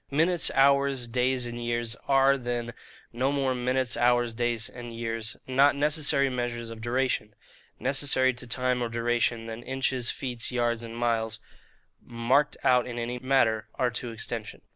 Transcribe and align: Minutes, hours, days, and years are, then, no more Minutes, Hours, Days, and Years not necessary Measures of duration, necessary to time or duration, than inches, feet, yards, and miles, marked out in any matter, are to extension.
Minutes, 0.09 0.49
hours, 0.55 1.05
days, 1.05 1.45
and 1.45 1.63
years 1.63 1.95
are, 2.07 2.35
then, 2.35 2.73
no 3.13 3.31
more 3.31 3.53
Minutes, 3.53 3.95
Hours, 3.95 4.33
Days, 4.33 4.67
and 4.67 4.95
Years 4.95 5.37
not 5.45 5.75
necessary 5.75 6.27
Measures 6.27 6.71
of 6.71 6.81
duration, 6.81 7.35
necessary 7.79 8.33
to 8.33 8.47
time 8.47 8.81
or 8.81 8.89
duration, 8.89 9.45
than 9.45 9.61
inches, 9.61 10.09
feet, 10.09 10.49
yards, 10.49 10.81
and 10.81 10.97
miles, 10.97 11.39
marked 12.03 12.57
out 12.63 12.87
in 12.87 12.97
any 12.97 13.19
matter, 13.19 13.67
are 13.75 13.91
to 13.91 14.09
extension. 14.11 14.63